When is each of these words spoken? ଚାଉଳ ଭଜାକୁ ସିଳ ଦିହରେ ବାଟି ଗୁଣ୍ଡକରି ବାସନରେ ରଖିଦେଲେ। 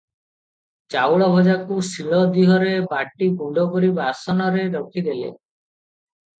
ଚାଉଳ 0.95 1.27
ଭଜାକୁ 1.35 1.77
ସିଳ 1.89 2.23
ଦିହରେ 2.39 2.73
ବାଟି 2.95 3.29
ଗୁଣ୍ଡକରି 3.43 3.93
ବାସନରେ 4.03 4.67
ରଖିଦେଲେ। 4.81 5.33